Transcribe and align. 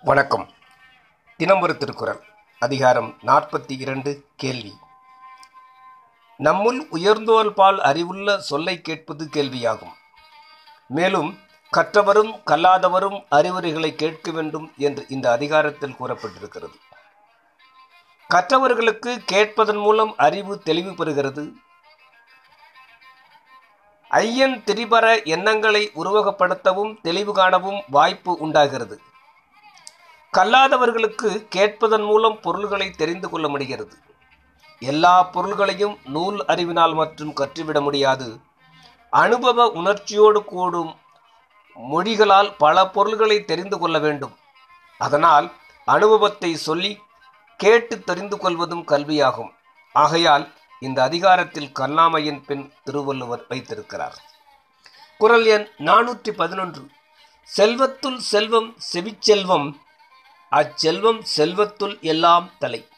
வணக்கம். 0.00 0.50
தினம்பரு 1.38 1.76
திருக்குறள். 1.76 2.20
அதிகாரம் 2.58 3.18
நாற்பத்தி 3.22 3.78
இரண்டு 3.78 4.28
கேள்வி. 4.36 4.78
நம்முள் 6.38 6.86
உயர்ந்தோர் 6.90 7.54
பால் 7.54 7.80
அறிவுள்ள 7.80 8.40
சொல்லை 8.40 8.80
கேட்பது 8.80 9.28
கேள்வியாகும். 9.32 9.92
மேலும் 10.88 11.38
கற்றவரும் 11.76 12.32
கல்லாதவரும் 12.46 13.24
அறிவுரைகளை 13.28 13.94
கேட்க 13.94 14.30
வேண்டும் 14.30 14.72
என்று 14.76 15.06
இந்த 15.08 15.30
அதிகாரத்தில் 15.30 15.96
கூறப்பட்டிருக்கிறது. 16.00 16.74
கற்றவர்களுக்கு 18.28 19.18
கேட்பதன் 19.24 19.76
மூலம் 19.76 20.14
அறிவு 20.16 20.58
தெளிவு 20.58 20.90
பெறுகிறது. 20.90 21.52
ஐயன் 24.08 24.62
திரிபர 24.66 25.24
எண்ணங்களை 25.24 25.90
உருவகப்படுத்தவும் 25.94 27.00
தெளிவு 27.02 27.34
காணவும் 27.34 27.82
வாய்ப்பு 27.88 28.36
உண்டாகிறது. 28.40 29.00
கல்லாதவர்களுக்கு 30.32 31.48
கேட்பதன் 31.48 32.04
மூலம் 32.04 32.40
பொருள்களை 32.40 32.90
தெரிந்து 32.90 33.28
கொள்ள 33.28 33.48
முடிகிறது. 33.48 33.96
எல்லா 34.80 35.22
பொருள்களையும் 35.22 35.98
நூல் 36.04 36.44
அறிவினால் 36.46 36.94
மற்றும் 36.94 37.32
கற்றுவிட 37.32 37.80
முடியாது. 37.80 38.40
அனுபவ 39.10 39.66
உணர்ச்சியோடு 39.66 40.44
கூடும் 40.44 40.96
மொழிகளால் 41.76 42.54
பல 42.58 42.86
பொருள்களை 42.86 43.44
தெரிந்து 43.44 43.78
கொள்ள 43.78 43.98
வேண்டும். 43.98 44.36
அதனால் 44.98 45.52
அனுபவத்தை 45.84 46.56
சொல்லி 46.56 47.00
கேட்டு 47.56 48.00
தெரிந்து 48.00 48.38
கொள்வதும் 48.38 48.86
கல்வியாகும். 48.86 49.50
ஆகையால் 49.92 50.52
இந்த 50.80 51.02
அதிகாரத்தில் 51.02 51.72
கல்லாமையின் 51.80 52.42
பின் 52.46 52.72
திருவள்ளுவர் 52.84 53.44
வைத்திருக்கிறார். 53.48 54.18
குரல் 55.18 55.46
எண் 55.46 55.68
நானூற்றி 55.78 56.30
பதினொன்று. 56.30 56.88
செல்வத்துள் 57.56 58.16
செல்வம் 58.16 58.76
செவிச்செல்வம் 58.92 59.80
அச்செல்வம் 60.50 61.22
செல்வத்துள் 61.36 62.00
எல்லாம் 62.00 62.50
தலை. 62.58 62.88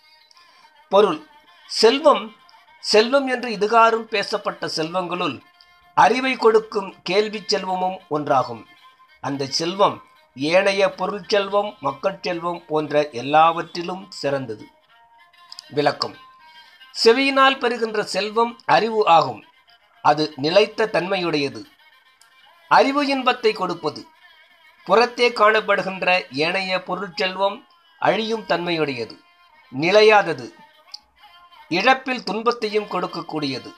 பொருள் 0.88 1.26
செல்வம் 1.66 2.36
செல்வம் 2.80 3.26
என்று 3.26 3.48
இதுகாரும் 3.48 4.02
பேசப்பட்ட 4.02 4.66
செல்வங்களுள் 4.66 5.40
அறிவை 5.94 6.36
கொடுக்கும் 6.36 6.94
கேள்வி 7.02 7.42
செல்வமும் 7.46 8.00
ஒன்றாகும். 8.10 8.64
அந்த 9.20 9.46
செல்வம் 9.46 10.02
ஏனைய 10.34 10.94
பொருள் 10.94 11.24
செல்வம் 11.26 11.76
மக்கள் 11.80 12.18
செல்வம் 12.22 12.62
போன்ற 12.66 13.10
எல்லாவற்றிலும் 13.10 14.06
சிறந்தது. 14.08 14.66
விளக்கம். 15.68 16.16
செவியினால் 16.90 17.58
பெறுகின்ற 17.58 18.02
செல்வம் 18.02 18.58
அறிவு 18.64 19.06
ஆகும். 19.06 19.44
அது 20.02 20.32
நிலைத்த 20.36 20.88
தன்மையுடையது. 20.92 21.64
அறிவு 22.68 23.06
இன்பத்தை 23.06 23.52
கொடுப்பது. 23.52 24.06
புறத்தே 24.84 25.28
காணப்படுகின்ற 25.28 26.26
ஏனைய 26.32 26.82
பொருட்செல்வம் 26.82 27.66
அழியும் 27.98 28.44
தன்மையுடையது. 28.48 29.18
நிலையாதது. 29.80 30.64
இழப்பில் 31.68 32.22
துன்பத்தையும் 32.22 32.90
கொடுக்கக்கூடியது. 32.90 33.70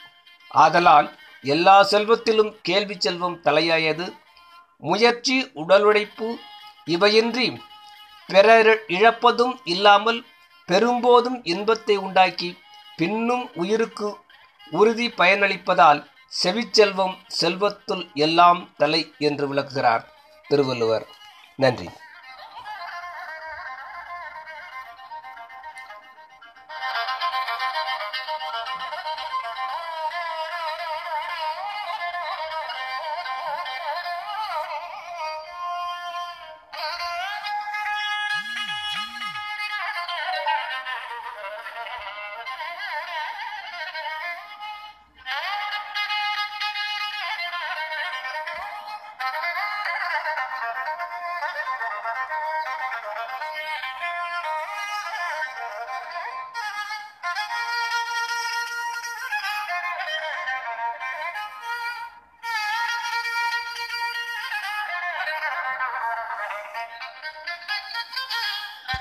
ஆதலால் 0.50 1.08
எல்லா 1.42 1.82
செல்வத்திலும் 1.82 2.52
கேள்வி 2.62 2.96
செல்வம் 2.98 3.40
தலையாயது. 3.44 4.06
முயற்சி 4.82 5.36
உடலுழைப்பு 5.52 6.28
இவையின்றி 6.86 7.46
பிறர் 8.26 8.72
இழப்பதும் 8.88 9.54
இல்லாமல் 9.64 10.24
பெரும்போதும் 10.68 11.38
இன்பத்தை 11.42 11.96
உண்டாக்கி 11.96 12.50
பின்னும் 12.96 13.44
உயிருக்கு 13.54 14.08
உறுதி 14.70 15.06
பயனளிப்பதால் 15.16 16.00
செவிச்செல்வம் 16.32 17.14
செல்வத்துள் 17.40 18.04
எல்லாம் 18.14 18.60
தலை 18.76 19.14
என்று 19.18 19.48
விளக்குகிறார் 19.48 20.04
திருவள்ளுவர். 20.48 21.06
நன்றி. 21.56 21.88